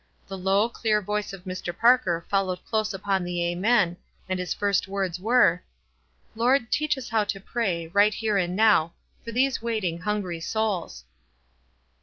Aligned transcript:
The 0.27 0.35
low, 0.35 0.67
clear 0.67 0.99
voice 0.99 1.31
of 1.31 1.43
Mr. 1.43 1.77
Parker 1.77 2.25
followed 2.27 2.65
close 2.65 2.91
upon 2.91 3.23
the 3.23 3.43
"Amen," 3.43 3.97
and 4.27 4.39
his 4.39 4.51
first 4.51 4.87
words 4.87 5.19
were,— 5.19 5.61
"Lord, 6.35 6.71
teach 6.71 6.97
us 6.97 7.09
how 7.09 7.23
to 7.25 7.39
pray, 7.39 7.85
right 7.85 8.15
here 8.15 8.35
and 8.37 8.55
now, 8.55 8.93
for 9.23 9.31
these 9.31 9.61
waiting, 9.61 9.99
hungry 9.99 10.39
souls." 10.39 11.03